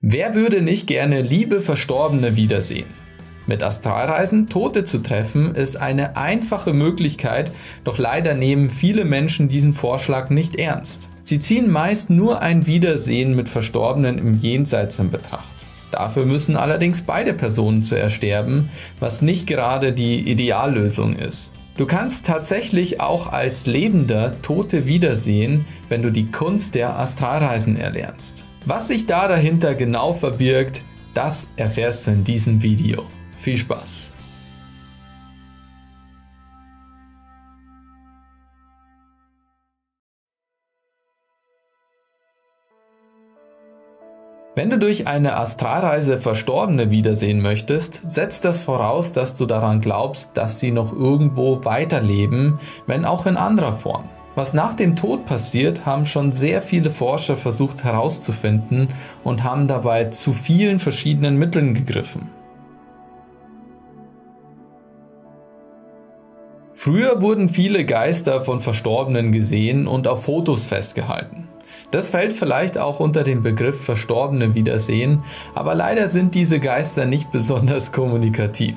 [0.00, 2.86] Wer würde nicht gerne liebe Verstorbene wiedersehen?
[3.48, 7.50] Mit Astralreisen Tote zu treffen ist eine einfache Möglichkeit,
[7.82, 11.10] doch leider nehmen viele Menschen diesen Vorschlag nicht ernst.
[11.24, 15.66] Sie ziehen meist nur ein Wiedersehen mit Verstorbenen im Jenseits in Betracht.
[15.90, 18.70] Dafür müssen allerdings beide Personen zuerst sterben,
[19.00, 21.50] was nicht gerade die Ideallösung ist.
[21.76, 28.47] Du kannst tatsächlich auch als Lebender Tote wiedersehen, wenn du die Kunst der Astralreisen erlernst.
[28.66, 30.82] Was sich da dahinter genau verbirgt,
[31.14, 33.04] das erfährst du in diesem Video.
[33.36, 34.12] Viel Spaß!
[44.58, 50.30] Wenn du durch eine Astralreise Verstorbene wiedersehen möchtest, setzt das voraus, dass du daran glaubst,
[50.34, 54.08] dass sie noch irgendwo weiterleben, wenn auch in anderer Form.
[54.38, 58.86] Was nach dem Tod passiert, haben schon sehr viele Forscher versucht herauszufinden
[59.24, 62.28] und haben dabei zu vielen verschiedenen Mitteln gegriffen.
[66.72, 71.48] Früher wurden viele Geister von Verstorbenen gesehen und auf Fotos festgehalten.
[71.90, 75.24] Das fällt vielleicht auch unter den Begriff Verstorbene Wiedersehen,
[75.56, 78.76] aber leider sind diese Geister nicht besonders kommunikativ.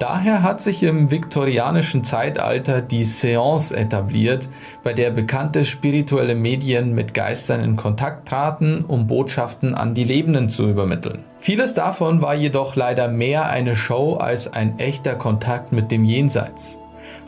[0.00, 4.48] Daher hat sich im viktorianischen Zeitalter die Seance etabliert,
[4.82, 10.48] bei der bekannte spirituelle Medien mit Geistern in Kontakt traten, um Botschaften an die Lebenden
[10.48, 11.24] zu übermitteln.
[11.38, 16.78] Vieles davon war jedoch leider mehr eine Show als ein echter Kontakt mit dem Jenseits.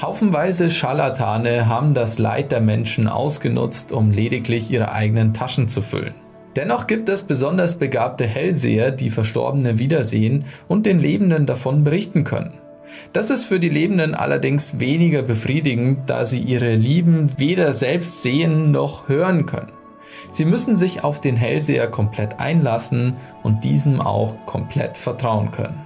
[0.02, 6.14] Haufenweise Scharlatane haben das Leid der Menschen ausgenutzt, um lediglich ihre eigenen Taschen zu füllen.
[6.56, 12.58] Dennoch gibt es besonders begabte Hellseher, die Verstorbene wiedersehen und den Lebenden davon berichten können.
[13.12, 18.70] Das ist für die Lebenden allerdings weniger befriedigend, da sie ihre Lieben weder selbst sehen
[18.70, 19.72] noch hören können.
[20.30, 25.85] Sie müssen sich auf den Hellseher komplett einlassen und diesem auch komplett vertrauen können.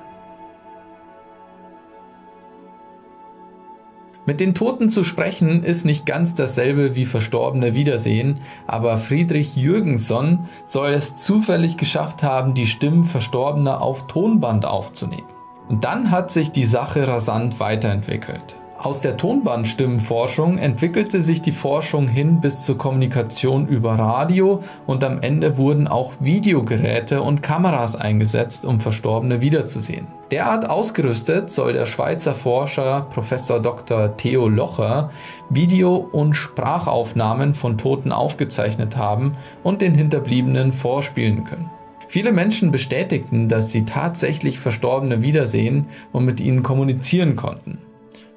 [4.27, 10.47] Mit den Toten zu sprechen ist nicht ganz dasselbe wie Verstorbene wiedersehen, aber Friedrich Jürgenson
[10.67, 15.27] soll es zufällig geschafft haben, die Stimmen Verstorbener auf Tonband aufzunehmen.
[15.69, 18.60] Und dann hat sich die Sache rasant weiterentwickelt.
[18.83, 25.21] Aus der Tonbandstimmenforschung entwickelte sich die Forschung hin bis zur Kommunikation über Radio und am
[25.21, 30.07] Ende wurden auch Videogeräte und Kameras eingesetzt, um Verstorbene wiederzusehen.
[30.31, 33.29] Derart ausgerüstet soll der Schweizer Forscher Prof.
[33.63, 34.17] Dr.
[34.17, 35.11] Theo Locher
[35.51, 41.71] Video- und Sprachaufnahmen von Toten aufgezeichnet haben und den Hinterbliebenen vorspielen können.
[42.09, 47.79] Viele Menschen bestätigten, dass sie tatsächlich Verstorbene wiedersehen und mit ihnen kommunizieren konnten.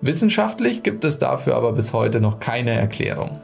[0.05, 3.39] Wissenschaftlich gibt es dafür aber bis heute noch keine Erklärung.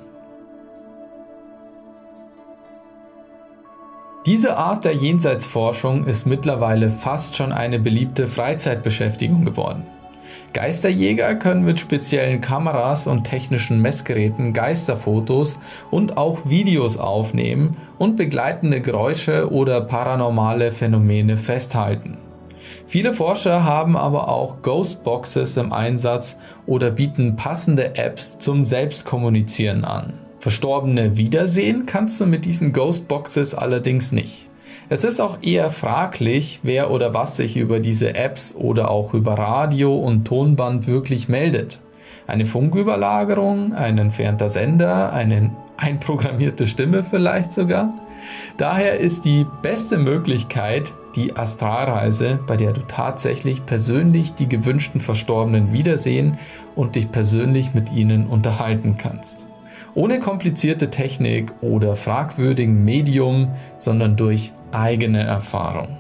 [4.26, 9.88] Diese Art der Jenseitsforschung ist mittlerweile fast schon eine beliebte Freizeitbeschäftigung geworden.
[10.52, 15.62] Geisterjäger können mit speziellen Kameras und technischen Messgeräten Geisterfotos
[15.92, 22.18] und auch Videos aufnehmen und begleitende Geräusche oder paranormale Phänomene festhalten.
[22.86, 30.14] Viele Forscher haben aber auch Ghostboxes im Einsatz oder bieten passende Apps zum Selbstkommunizieren an.
[30.40, 34.48] Verstorbene wiedersehen kannst du mit diesen Ghostboxes allerdings nicht.
[34.92, 39.34] Es ist auch eher fraglich, wer oder was sich über diese Apps oder auch über
[39.34, 41.82] Radio und Tonband wirklich meldet.
[42.26, 47.94] Eine Funküberlagerung, ein entfernter Sender, eine einprogrammierte Stimme vielleicht sogar?
[48.58, 55.74] Daher ist die beste Möglichkeit die Astralreise, bei der du tatsächlich persönlich die gewünschten Verstorbenen
[55.74, 56.38] wiedersehen
[56.76, 59.48] und dich persönlich mit ihnen unterhalten kannst.
[59.96, 65.98] Ohne komplizierte Technik oder fragwürdigen Medium, sondern durch eigene Erfahrung.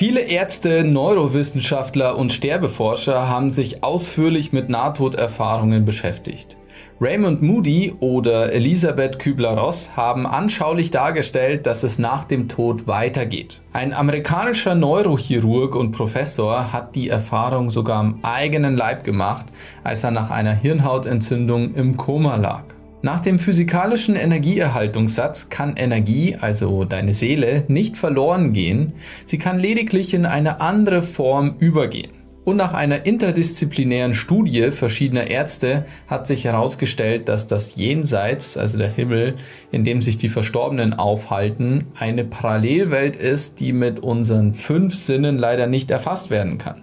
[0.00, 6.56] Viele Ärzte, Neurowissenschaftler und Sterbeforscher haben sich ausführlich mit Nahtoderfahrungen beschäftigt.
[7.02, 13.62] Raymond Moody oder Elisabeth Kübler-Ross haben anschaulich dargestellt, dass es nach dem Tod weitergeht.
[13.72, 19.46] Ein amerikanischer Neurochirurg und Professor hat die Erfahrung sogar am eigenen Leib gemacht,
[19.82, 22.64] als er nach einer Hirnhautentzündung im Koma lag.
[23.00, 28.92] Nach dem physikalischen Energieerhaltungssatz kann Energie, also deine Seele, nicht verloren gehen,
[29.24, 32.19] sie kann lediglich in eine andere Form übergehen.
[32.42, 38.88] Und nach einer interdisziplinären Studie verschiedener Ärzte hat sich herausgestellt, dass das Jenseits, also der
[38.88, 39.36] Himmel,
[39.70, 45.66] in dem sich die Verstorbenen aufhalten, eine Parallelwelt ist, die mit unseren fünf Sinnen leider
[45.66, 46.82] nicht erfasst werden kann.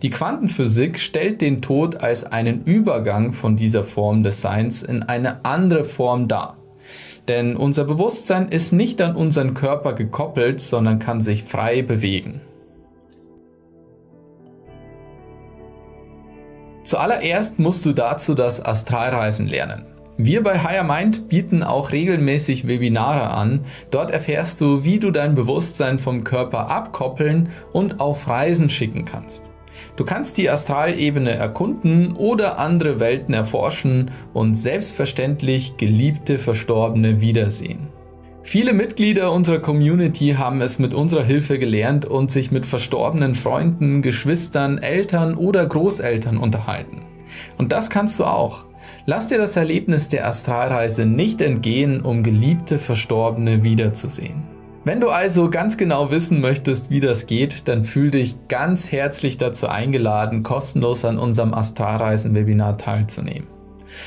[0.00, 5.44] Die Quantenphysik stellt den Tod als einen Übergang von dieser Form des Seins in eine
[5.44, 6.56] andere Form dar.
[7.28, 12.40] Denn unser Bewusstsein ist nicht an unseren Körper gekoppelt, sondern kann sich frei bewegen.
[16.86, 19.86] Zuallererst musst du dazu das Astralreisen lernen.
[20.18, 23.64] Wir bei Higher Mind bieten auch regelmäßig Webinare an.
[23.90, 29.52] Dort erfährst du, wie du dein Bewusstsein vom Körper abkoppeln und auf Reisen schicken kannst.
[29.96, 37.88] Du kannst die Astralebene erkunden oder andere Welten erforschen und selbstverständlich geliebte Verstorbene wiedersehen.
[38.48, 44.02] Viele Mitglieder unserer Community haben es mit unserer Hilfe gelernt und sich mit verstorbenen Freunden,
[44.02, 47.02] Geschwistern, Eltern oder Großeltern unterhalten.
[47.58, 48.64] Und das kannst du auch.
[49.04, 54.44] Lass dir das Erlebnis der Astralreise nicht entgehen, um geliebte Verstorbene wiederzusehen.
[54.84, 59.38] Wenn du also ganz genau wissen möchtest, wie das geht, dann fühl dich ganz herzlich
[59.38, 63.55] dazu eingeladen, kostenlos an unserem Astralreisen-Webinar teilzunehmen.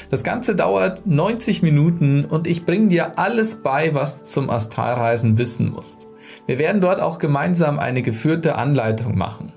[0.10, 5.38] Das Ganze dauert 90 Minuten und ich bringe dir alles bei, was du zum Astralreisen
[5.38, 6.08] wissen musst.
[6.46, 9.54] Wir werden dort auch gemeinsam eine geführte Anleitung machen.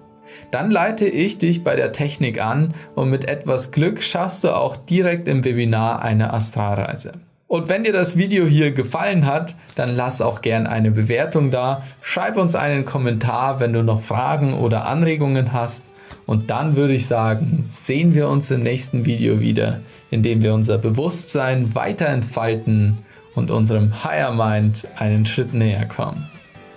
[0.50, 4.76] Dann leite ich dich bei der Technik an und mit etwas Glück schaffst du auch
[4.76, 7.12] direkt im Webinar eine Astralreise.
[7.52, 11.82] Und wenn dir das Video hier gefallen hat, dann lass auch gern eine Bewertung da.
[12.00, 15.90] Schreib uns einen Kommentar, wenn du noch Fragen oder Anregungen hast.
[16.26, 19.80] Und dann würde ich sagen, sehen wir uns im nächsten Video wieder,
[20.10, 22.98] in dem wir unser Bewusstsein weiter entfalten
[23.34, 26.28] und unserem Higher Mind einen Schritt näher kommen.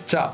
[0.06, 0.32] Ciao!